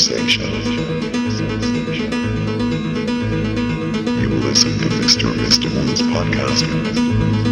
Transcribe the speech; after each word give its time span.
sensation. 0.00 0.50
You 4.18 4.30
will 4.30 4.38
listen 4.38 4.78
to 4.78 4.86
Mr. 4.86 5.32
Mr. 5.34 5.70
Moon's 5.74 6.00
podcast. 6.02 7.49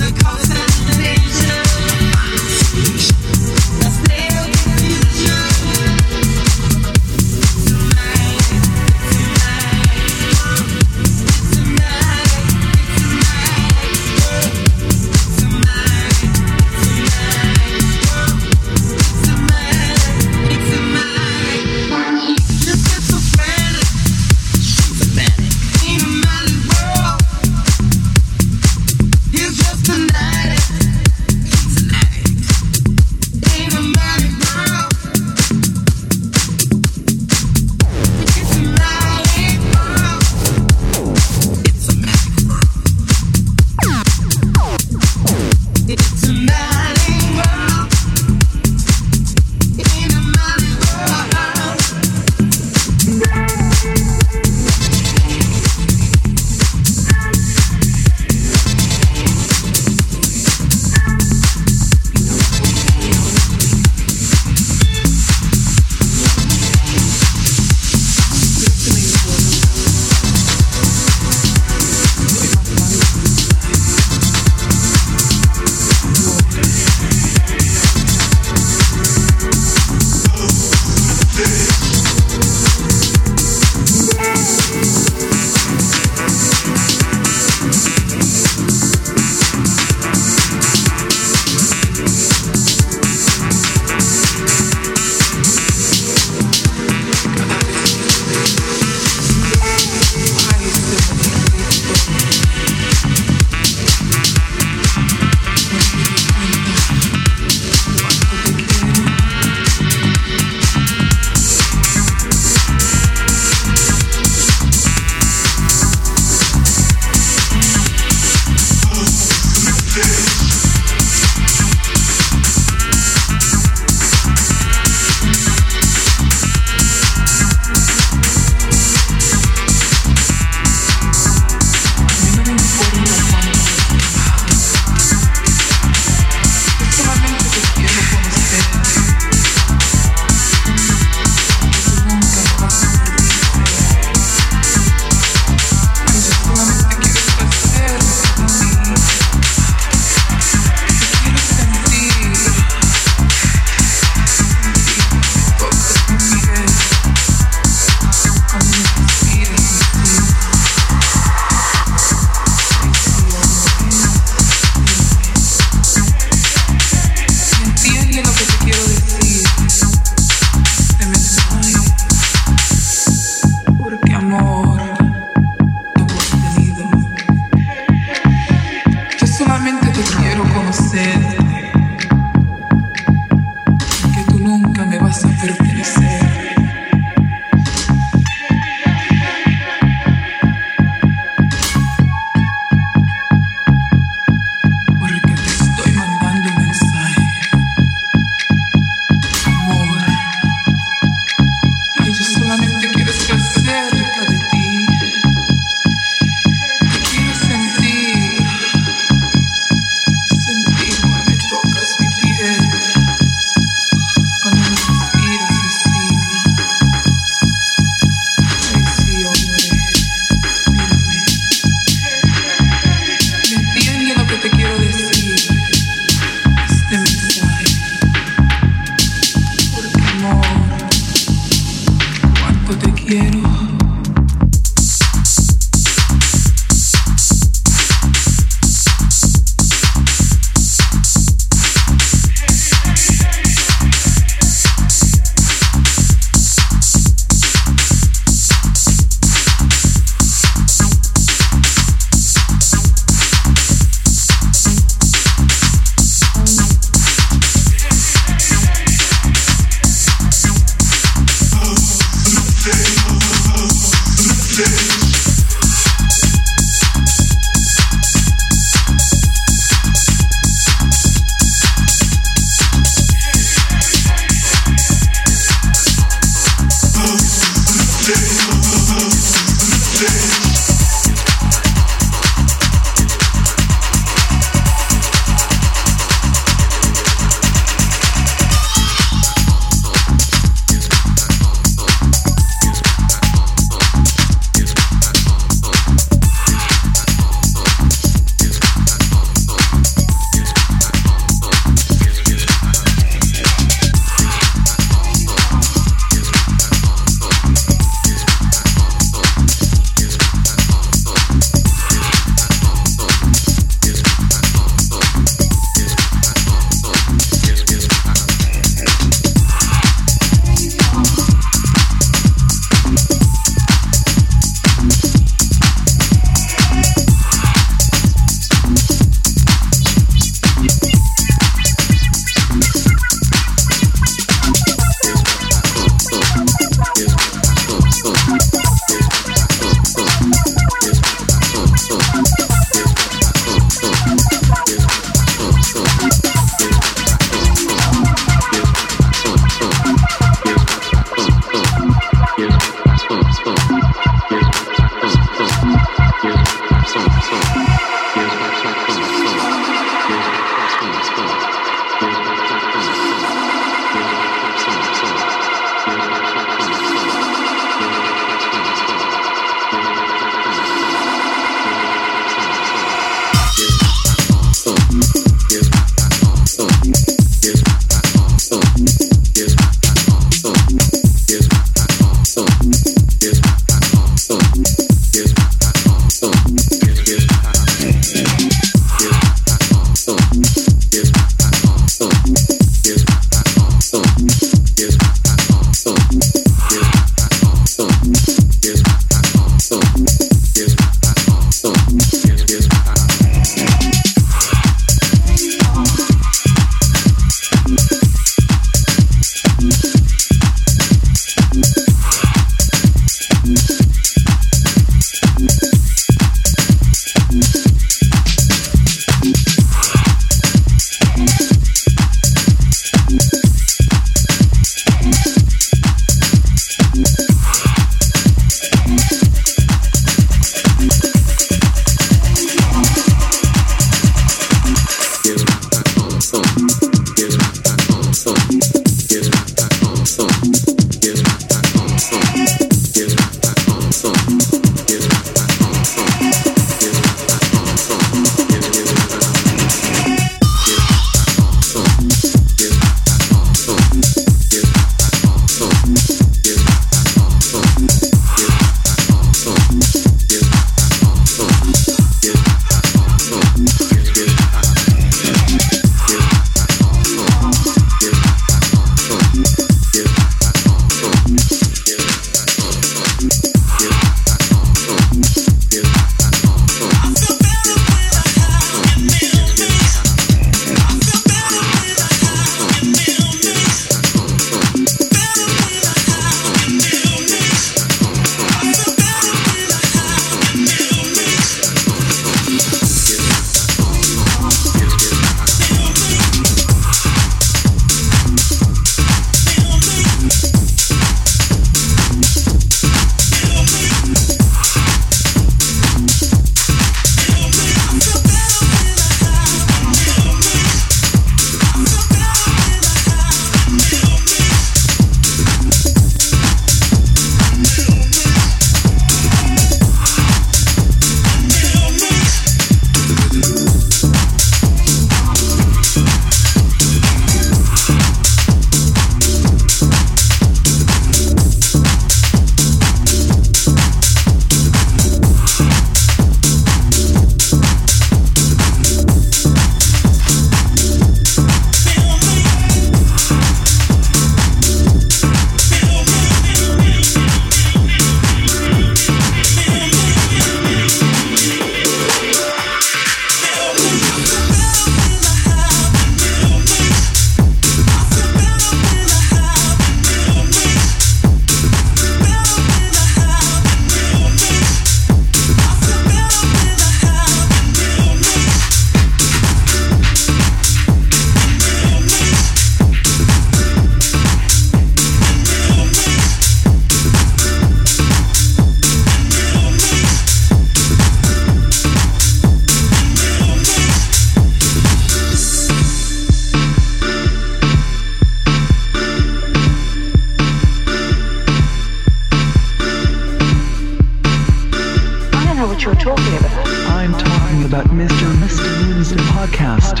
what 595.70 595.84
you're 595.84 595.94
talking 595.94 596.36
about. 596.36 596.66
I'm 596.88 597.12
talking 597.12 597.64
about 597.64 597.86
Mr. 597.90 598.26
Mr. 598.42 598.66
Mr. 598.92 599.16
Podcast. 599.30 600.00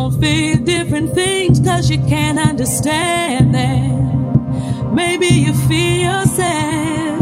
Don't 0.00 0.20
feel 0.20 0.58
different 0.58 1.12
things 1.12 1.58
cause 1.58 1.90
you 1.90 1.98
can't 1.98 2.38
understand 2.38 3.52
them. 3.52 4.94
Maybe 4.94 5.26
you 5.26 5.52
feel 5.66 6.24
sad. 6.38 7.18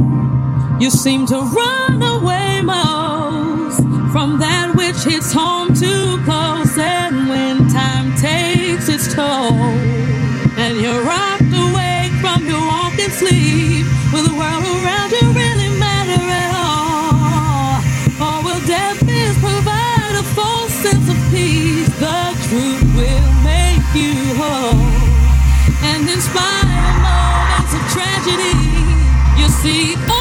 You 0.79 0.91
seem 0.91 1.27
to 1.29 1.39
run 1.39 2.03
away 2.03 2.61
most 2.61 3.79
from 4.13 4.39
that 4.41 4.75
which 4.77 5.01
hits 5.11 5.33
home 5.33 5.69
too 5.69 6.23
close. 6.27 6.77
And 6.77 7.31
when 7.31 7.67
time 7.71 8.15
takes 8.17 8.91
its 8.91 9.07
toll, 9.15 9.57
and 10.63 10.77
you're 10.79 11.03
rocked 11.03 11.53
awake 11.65 12.13
from 12.21 12.47
your 12.47 12.61
walking 12.61 13.13
sleep, 13.21 13.87
will 14.13 14.25
the 14.29 14.37
world 14.37 14.66
see, 29.67 30.16